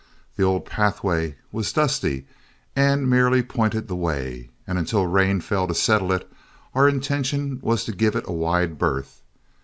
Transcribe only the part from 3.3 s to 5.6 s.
pointed the way, and until rain